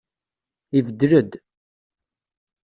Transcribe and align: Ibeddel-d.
Ibeddel-d. 0.77 1.31